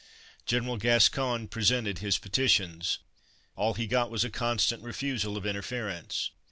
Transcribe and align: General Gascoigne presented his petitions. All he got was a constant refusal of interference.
General 0.47 0.77
Gascoigne 0.77 1.45
presented 1.45 1.99
his 1.99 2.17
petitions. 2.17 2.97
All 3.55 3.75
he 3.75 3.85
got 3.85 4.09
was 4.09 4.23
a 4.23 4.31
constant 4.31 4.81
refusal 4.81 5.37
of 5.37 5.45
interference. 5.45 6.31